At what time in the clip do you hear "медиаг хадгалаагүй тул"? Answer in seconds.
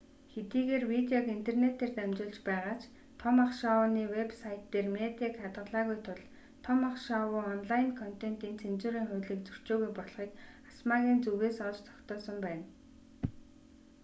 4.97-6.21